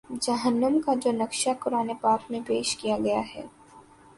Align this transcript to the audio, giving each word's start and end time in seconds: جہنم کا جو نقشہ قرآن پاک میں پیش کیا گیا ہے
جہنم 0.21 0.79
کا 0.81 0.93
جو 0.95 1.11
نقشہ 1.13 1.49
قرآن 1.59 1.89
پاک 2.01 2.21
میں 2.31 2.39
پیش 2.47 2.75
کیا 2.77 2.97
گیا 2.97 3.21
ہے 3.35 3.45